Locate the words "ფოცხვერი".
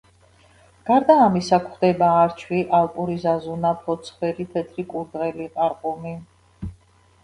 3.87-4.51